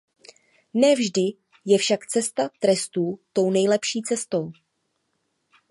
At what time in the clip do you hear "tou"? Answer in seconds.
3.33-3.51